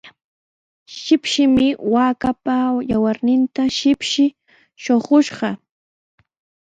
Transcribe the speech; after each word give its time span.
Chikchimi 1.01 1.67
waakaapa 1.93 2.55
yawarninta 2.89 3.63
shipshi 3.77 4.25
shuqushqa. 4.83 5.49